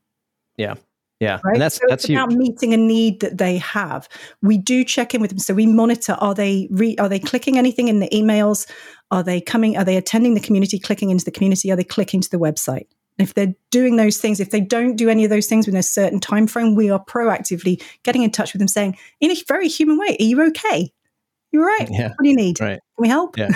[0.57, 0.75] Yeah,
[1.19, 1.53] yeah, right?
[1.53, 4.07] and that's so that's it's about meeting a need that they have.
[4.43, 7.57] We do check in with them, so we monitor: are they re- are they clicking
[7.57, 8.69] anything in the emails?
[9.11, 9.77] Are they coming?
[9.77, 10.79] Are they attending the community?
[10.79, 11.71] Clicking into the community?
[11.71, 12.87] Are they clicking to the website?
[13.19, 15.83] If they're doing those things, if they don't do any of those things within a
[15.83, 19.67] certain time frame, we are proactively getting in touch with them, saying in a very
[19.67, 20.91] human way, "Are you okay?
[21.51, 21.87] You're right.
[21.91, 22.07] Yeah.
[22.07, 22.59] What do you need?
[22.59, 22.79] Right.
[22.79, 23.49] Can we help?" Yeah.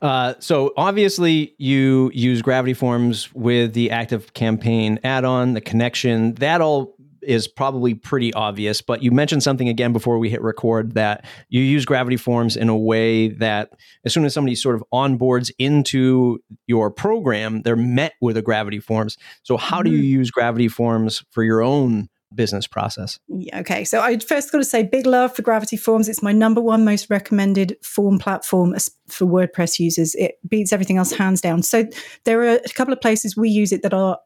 [0.00, 6.34] Uh, so obviously you use Gravity Forms with the Active Campaign add-on, the connection.
[6.34, 10.94] That all is probably pretty obvious, but you mentioned something again before we hit record
[10.94, 13.70] that you use Gravity Forms in a way that
[14.04, 18.80] as soon as somebody sort of onboards into your program, they're met with a Gravity
[18.80, 19.16] Forms.
[19.42, 20.18] So how do you mm-hmm.
[20.18, 23.18] use Gravity Forms for your own business process?
[23.28, 23.84] Yeah, okay.
[23.84, 26.08] So I first got to say big love for Gravity Forms.
[26.08, 28.74] It's my number one most recommended form platform
[29.08, 30.14] for WordPress users.
[30.14, 31.62] It beats everything else hands down.
[31.62, 31.86] So
[32.24, 34.18] there are a couple of places we use it that are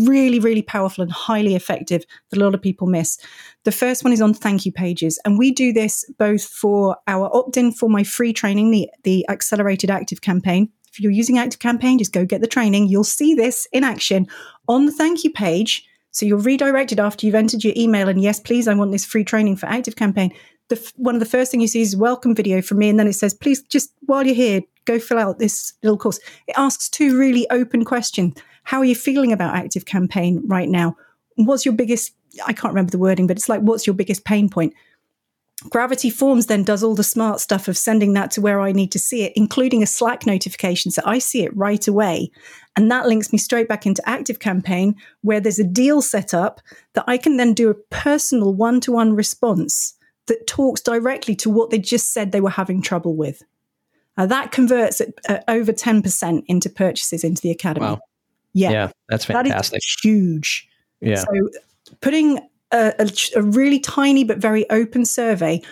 [0.00, 3.18] really, really powerful and highly effective that a lot of people miss.
[3.64, 5.18] The first one is on thank you pages.
[5.24, 9.28] And we do this both for our opt in for my free training, the, the
[9.28, 10.70] Accelerated Active campaign.
[10.90, 12.88] If you're using Active Campaign, just go get the training.
[12.88, 14.26] You'll see this in action
[14.68, 15.87] on the thank you page
[16.18, 19.22] so you're redirected after you've entered your email and yes, please, I want this free
[19.22, 20.34] training for Active Campaign.
[20.66, 23.06] The, one of the first thing you see is welcome video from me, and then
[23.06, 26.18] it says, please, just while you're here, go fill out this little course.
[26.48, 28.34] It asks two really open questions.
[28.64, 30.96] How are you feeling about Active Campaign right now?
[31.36, 32.12] What's your biggest?
[32.44, 34.74] I can't remember the wording, but it's like, what's your biggest pain point?
[35.64, 38.92] Gravity Forms then does all the smart stuff of sending that to where I need
[38.92, 40.92] to see it, including a Slack notification.
[40.92, 42.30] So I see it right away.
[42.76, 46.60] And that links me straight back into Active Campaign, where there's a deal set up
[46.94, 49.94] that I can then do a personal one to one response
[50.26, 53.42] that talks directly to what they just said they were having trouble with.
[54.16, 57.86] Uh, that converts at, uh, over 10% into purchases into the academy.
[57.86, 58.00] Wow.
[58.52, 58.70] Yeah.
[58.70, 59.72] Yeah, that's fantastic.
[59.72, 60.68] That is huge.
[61.00, 61.16] Yeah.
[61.16, 61.48] So
[62.00, 62.40] putting
[62.72, 65.62] a, a, a really tiny but very open survey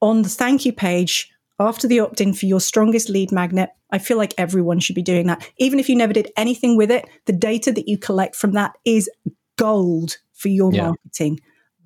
[0.00, 3.98] on the thank you page after the opt in for your strongest lead magnet, I
[3.98, 5.48] feel like everyone should be doing that.
[5.58, 8.72] Even if you never did anything with it, the data that you collect from that
[8.84, 9.08] is
[9.56, 10.88] gold for your Yeah.
[10.88, 11.40] marketing.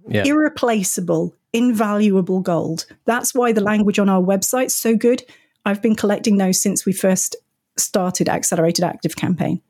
[0.09, 0.24] Yeah.
[0.26, 2.87] Irreplaceable, invaluable gold.
[3.04, 5.22] That's why the language on our website's so good.
[5.64, 7.37] I've been collecting those since we first
[7.76, 9.61] started Accelerated Active Campaign.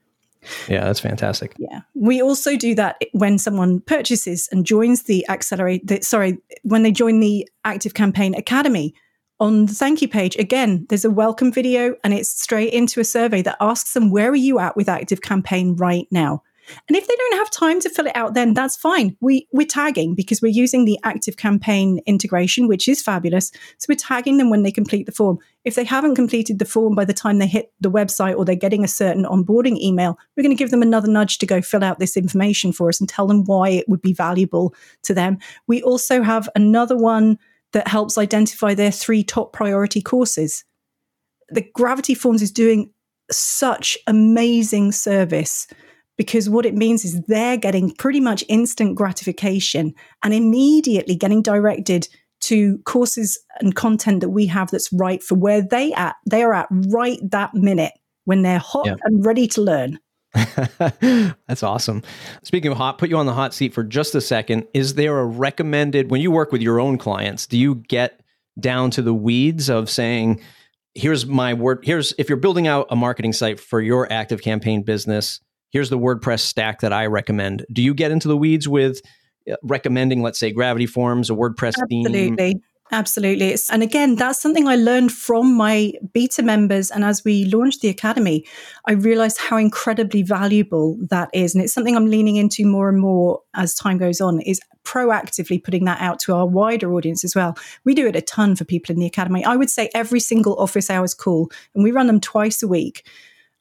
[0.68, 1.55] Yeah, that's fantastic.
[1.59, 1.81] Yeah.
[1.94, 6.92] We also do that when someone purchases and joins the Accelerate, the, sorry, when they
[6.92, 8.94] join the Active Campaign Academy.
[9.38, 13.05] On the thank you page, again, there's a welcome video and it's straight into a
[13.05, 16.42] survey that asks them, where are you at with Active Campaign right now?
[16.88, 19.16] And if they don't have time to fill it out, then that's fine.
[19.20, 23.50] We, we're tagging because we're using the Active Campaign integration, which is fabulous.
[23.78, 25.38] So we're tagging them when they complete the form.
[25.64, 28.54] If they haven't completed the form by the time they hit the website or they're
[28.54, 31.85] getting a certain onboarding email, we're going to give them another nudge to go fill
[31.85, 35.38] out this information for us and tell them why it would be valuable to them.
[35.66, 37.38] We also have another one
[37.72, 40.64] that helps identify their three top priority courses.
[41.50, 42.92] The Gravity Forms is doing
[43.30, 45.66] such amazing service
[46.20, 52.06] because what it means is they're getting pretty much instant gratification and immediately getting directed
[52.40, 56.52] to courses and content that we have that's right for where they at they are
[56.52, 57.94] at right that minute
[58.26, 58.96] when they're hot Yeah.
[59.04, 59.98] and ready to learn
[60.35, 62.02] That's awesome.
[62.44, 64.66] Speaking of hot, put you on the hot seat for just a second.
[64.74, 68.20] Is there a recommended when you work with your own clients, do you get
[68.61, 70.40] down to the weeds of saying,
[70.94, 74.83] here's my word, here's if you're building out a marketing site for your active campaign
[74.83, 77.64] business, here's the WordPress stack that I recommend.
[77.72, 79.00] Do you get into the weeds with
[79.50, 82.06] uh, recommending, let's say, Gravity Forms, a WordPress theme?
[82.06, 82.61] Absolutely.
[82.92, 83.56] Absolutely.
[83.70, 86.90] And again, that's something I learned from my beta members.
[86.90, 88.44] And as we launched the Academy,
[88.87, 91.54] I realized how incredibly valuable that is.
[91.54, 95.62] And it's something I'm leaning into more and more as time goes on is proactively
[95.62, 97.56] putting that out to our wider audience as well.
[97.85, 99.44] We do it a ton for people in the Academy.
[99.44, 103.06] I would say every single office hours call, and we run them twice a week.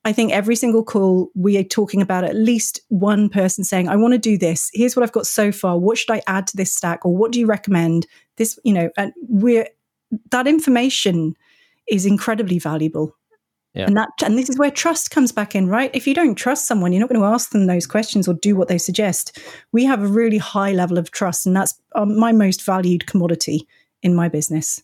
[0.05, 3.97] I think every single call we are talking about at least one person saying, I
[3.97, 4.69] want to do this.
[4.73, 5.77] Here's what I've got so far.
[5.77, 7.05] What should I add to this stack?
[7.05, 8.07] Or what do you recommend?
[8.37, 9.67] This, you know, and we're
[10.31, 11.35] that information
[11.87, 13.15] is incredibly valuable.
[13.73, 13.85] Yeah.
[13.85, 15.91] And that and this is where trust comes back in, right?
[15.93, 18.55] If you don't trust someone, you're not going to ask them those questions or do
[18.55, 19.39] what they suggest.
[19.71, 23.67] We have a really high level of trust, and that's um, my most valued commodity
[24.01, 24.81] in my business.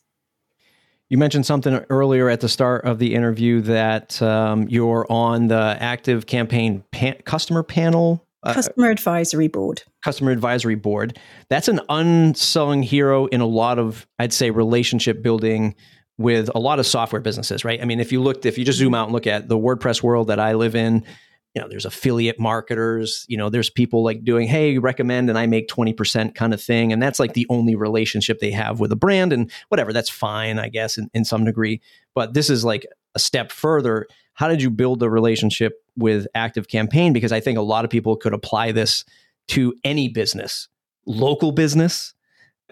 [1.15, 5.77] You mentioned something earlier at the start of the interview that um, you're on the
[5.79, 9.81] active campaign pan- customer panel, uh, Customer advisory board.
[10.03, 11.17] customer advisory board.
[11.47, 15.75] That's an unsung hero in a lot of, I'd say, relationship building
[16.17, 17.81] with a lot of software businesses, right?
[17.81, 20.03] I mean, if you looked, if you just zoom out and look at the WordPress
[20.03, 21.05] world that I live in,
[21.55, 25.47] you know, there's affiliate marketers, you know, there's people like doing, hey, recommend and I
[25.47, 26.91] make 20% kind of thing.
[26.91, 30.59] And that's like the only relationship they have with a brand and whatever, that's fine,
[30.59, 31.81] I guess, in, in some degree.
[32.13, 34.05] But this is like a step further.
[34.33, 37.13] How did you build the relationship with Active Campaign?
[37.13, 39.05] Because I think a lot of people could apply this
[39.49, 40.67] to any business,
[41.05, 42.14] local business,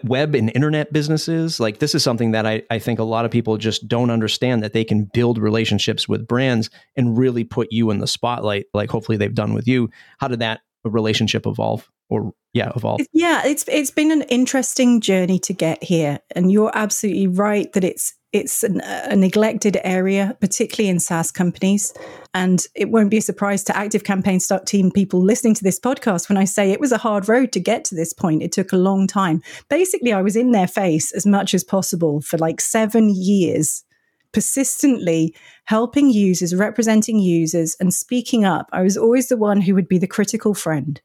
[0.02, 1.60] web and internet businesses.
[1.60, 4.62] Like this is something that I, I think a lot of people just don't understand
[4.62, 8.90] that they can build relationships with brands and really put you in the spotlight, like
[8.90, 9.90] hopefully they've done with you.
[10.18, 13.00] How did that relationship evolve or yeah, evolve?
[13.00, 17.72] It's- Yeah, it's it's been an interesting journey to get here, and you're absolutely right
[17.72, 21.94] that it's it's an, a neglected area, particularly in SaaS companies.
[22.34, 25.78] And it won't be a surprise to Active Campaign Start Team people listening to this
[25.78, 28.42] podcast when I say it was a hard road to get to this point.
[28.42, 29.40] It took a long time.
[29.68, 33.84] Basically, I was in their face as much as possible for like seven years
[34.32, 35.32] persistently
[35.64, 38.68] helping users, representing users, and speaking up.
[38.72, 41.00] I was always the one who would be the critical friend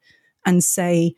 [0.49, 1.15] and say,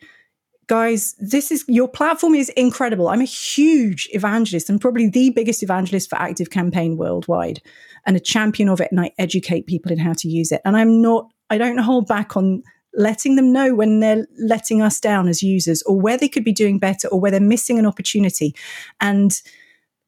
[0.67, 3.07] guys, this is your platform is incredible.
[3.07, 7.61] I'm a huge evangelist and probably the biggest evangelist for Active Campaign worldwide
[8.05, 8.89] and a champion of it.
[8.91, 10.61] And I educate people in how to use it.
[10.65, 12.61] And I'm not, I don't hold back on
[12.93, 16.51] letting them know when they're letting us down as users or where they could be
[16.51, 18.53] doing better or where they're missing an opportunity.
[18.99, 19.31] And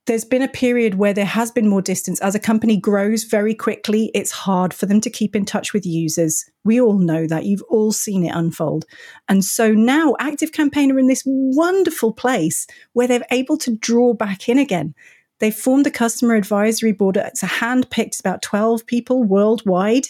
[0.05, 2.19] there's been a period where there has been more distance.
[2.19, 5.85] As a company grows very quickly, it's hard for them to keep in touch with
[5.85, 6.43] users.
[6.65, 7.45] We all know that.
[7.45, 8.85] You've all seen it unfold.
[9.29, 14.13] And so now Active Campaign are in this wonderful place where they're able to draw
[14.13, 14.93] back in again.
[15.39, 17.15] They've formed a customer advisory board.
[17.15, 20.07] It's a hand picked, about 12 people worldwide.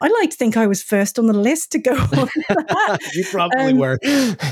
[0.00, 2.08] I like to think I was first on the list to go on.
[2.48, 2.98] that.
[3.14, 3.98] you probably Um, were.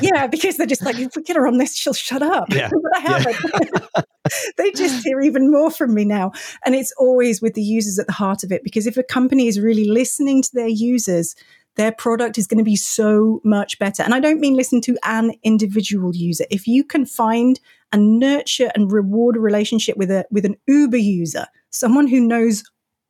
[0.00, 2.52] yeah, because they're just like, if we get her on this, she'll shut up.
[2.52, 2.70] Yeah.
[2.82, 4.06] but I haven't.
[4.56, 6.32] they just hear even more from me now.
[6.64, 9.46] And it's always with the users at the heart of it, because if a company
[9.48, 11.34] is really listening to their users,
[11.76, 14.02] their product is going to be so much better.
[14.02, 16.44] And I don't mean listen to an individual user.
[16.50, 17.58] If you can find
[17.92, 22.62] and nurture and reward a relationship with a with an Uber user, someone who knows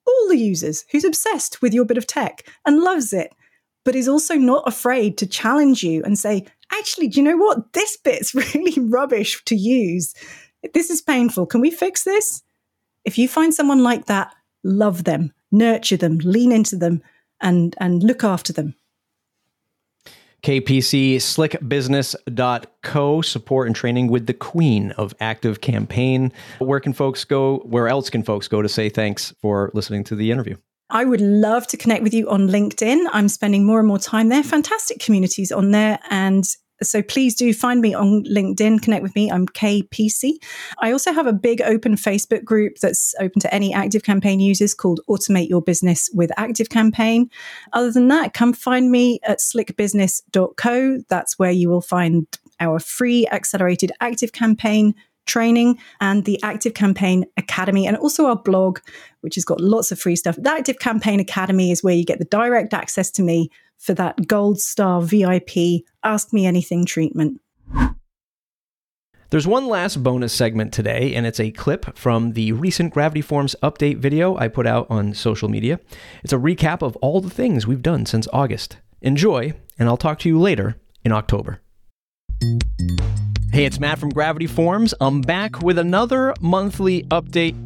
[0.06, 3.34] all the users, who's obsessed with your bit of tech and loves it,
[3.84, 7.72] but is also not afraid to challenge you and say, actually, do you know what?
[7.72, 10.14] This bit's really rubbish to use.
[10.72, 11.46] This is painful.
[11.46, 12.42] Can we fix this?
[13.04, 17.02] If you find someone like that, love them, nurture them, lean into them,
[17.40, 18.74] and, and look after them.
[20.44, 26.30] Kay Peacey slickbusiness.co support and training with the queen of active campaign.
[26.58, 27.62] Where can folks go?
[27.64, 30.58] Where else can folks go to say thanks for listening to the interview?
[30.90, 33.06] I would love to connect with you on LinkedIn.
[33.10, 34.42] I'm spending more and more time there.
[34.42, 35.98] Fantastic communities on there.
[36.10, 36.44] And
[36.82, 39.30] so please do find me on LinkedIn, connect with me.
[39.30, 40.38] I'm Kay Peacey.
[40.80, 44.74] I also have a big open Facebook group that's open to any Active Campaign users
[44.74, 47.30] called Automate Your Business with Active Campaign.
[47.72, 50.98] Other than that, come find me at slickbusiness.co.
[51.08, 52.26] That's where you will find
[52.60, 54.94] our free accelerated Active Campaign
[55.26, 58.80] training and the Active Campaign Academy, and also our blog,
[59.22, 60.36] which has got lots of free stuff.
[60.36, 63.50] The Active Campaign Academy is where you get the direct access to me
[63.84, 67.40] for that gold star VIP Ask Me Anything treatment.
[69.30, 73.56] There's one last bonus segment today, and it's a clip from the recent Gravity Forms
[73.62, 75.80] update video I put out on social media.
[76.22, 78.78] It's a recap of all the things we've done since August.
[79.02, 81.60] Enjoy, and I'll talk to you later in October.
[83.52, 84.94] Hey, it's Matt from Gravity Forms.
[85.00, 87.56] I'm back with another monthly update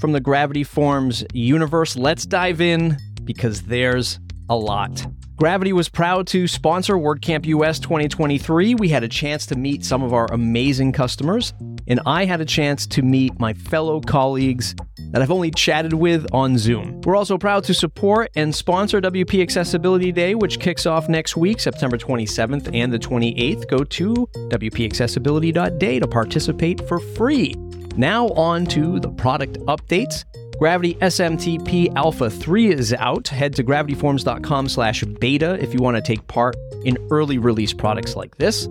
[0.00, 1.94] from the Gravity Forms universe.
[1.94, 4.18] Let's dive in because there's
[4.48, 5.06] a lot.
[5.38, 8.74] Gravity was proud to sponsor WordCamp US 2023.
[8.74, 11.54] We had a chance to meet some of our amazing customers,
[11.86, 14.74] and I had a chance to meet my fellow colleagues
[15.12, 17.00] that I've only chatted with on Zoom.
[17.02, 21.60] We're also proud to support and sponsor WP Accessibility Day, which kicks off next week,
[21.60, 23.68] September 27th and the 28th.
[23.68, 27.54] Go to WPAccessibility.day to participate for free.
[27.96, 30.24] Now, on to the product updates.
[30.58, 33.28] Gravity SMTP Alpha 3 is out.
[33.28, 38.16] Head to gravityforms.com slash beta if you want to take part in early release products
[38.16, 38.68] like this.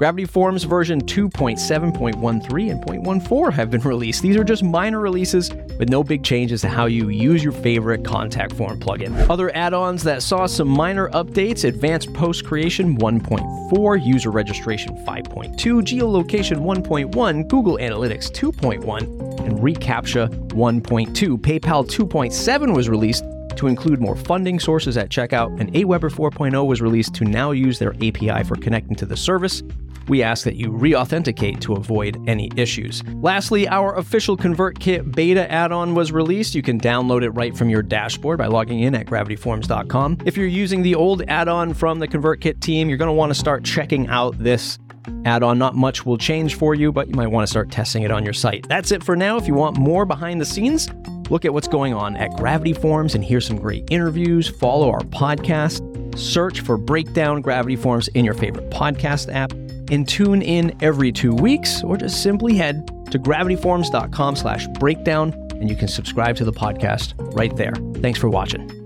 [0.00, 4.22] Gravity Forms version 2.7.13 and 0.14 have been released.
[4.22, 8.02] These are just minor releases with no big changes to how you use your favorite
[8.02, 9.28] contact form plugin.
[9.28, 16.62] Other add-ons that saw some minor updates, Advanced Post Creation 1.4, User Registration 5.2, Geolocation
[16.62, 19.02] 1.1, Google Analytics 2.1,
[19.40, 21.38] and reCAPTCHA 1.2.
[21.38, 23.24] PayPal 2.7 was released
[23.56, 27.78] to include more funding sources at checkout, and Aweber 4.0 was released to now use
[27.78, 29.62] their API for connecting to the service.
[30.08, 33.04] We ask that you re authenticate to avoid any issues.
[33.22, 36.54] Lastly, our official ConvertKit beta add on was released.
[36.54, 40.18] You can download it right from your dashboard by logging in at gravityforms.com.
[40.24, 43.30] If you're using the old add on from the ConvertKit team, you're going to want
[43.30, 44.78] to start checking out this
[45.24, 45.58] add on.
[45.58, 48.24] Not much will change for you, but you might want to start testing it on
[48.24, 48.68] your site.
[48.68, 49.36] That's it for now.
[49.36, 50.88] If you want more behind the scenes,
[51.30, 54.48] look at what's going on at Gravity Forms and hear some great interviews.
[54.48, 55.86] Follow our podcast.
[56.18, 59.52] Search for Breakdown Gravity Forms in your favorite podcast app
[59.90, 65.68] and tune in every two weeks or just simply head to gravityforms.com slash breakdown and
[65.68, 67.74] you can subscribe to the podcast right there.
[68.00, 68.79] Thanks for watching.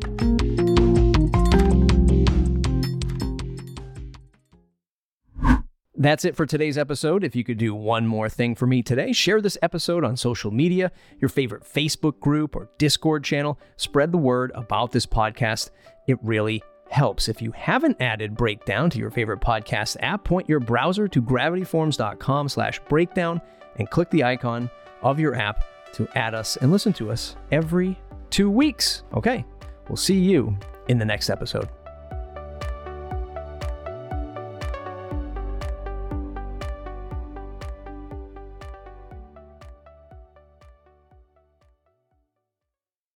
[6.05, 7.24] That's it for today's episode.
[7.24, 10.50] If you could do one more thing for me today, share this episode on social
[10.50, 13.59] media, your favorite Facebook group or Discord channel.
[13.78, 15.70] Spread the word about this podcast.
[16.07, 17.26] It really helps.
[17.26, 22.50] If you haven't added Breakdown to your favorite podcast app, point your browser to gravityforms.com
[22.50, 23.40] slash breakdown
[23.76, 24.68] and click the icon
[25.00, 27.98] of your app to add us and listen to us every
[28.28, 29.05] two weeks.
[29.14, 29.42] Okay,
[29.88, 30.55] we'll see you
[30.88, 31.70] in the next episode.